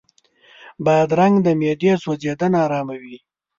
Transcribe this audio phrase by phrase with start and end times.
[0.85, 3.17] بادرنګ د معدې سوځېدنه آراموي.